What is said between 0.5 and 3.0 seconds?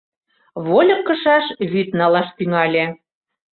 Вольык кышаш вӱд налаш тӱҥале.